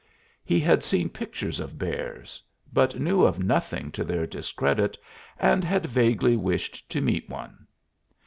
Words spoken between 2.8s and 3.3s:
knew